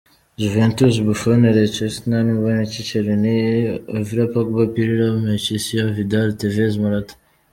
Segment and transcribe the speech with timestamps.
[0.41, 3.39] Juventus: Buffon; Lichtsteiner, Bonucci, Chiellini,
[3.99, 7.13] Evra; Pogba, Pirlo, Marchisio; Vidal; Tevéz, Morata.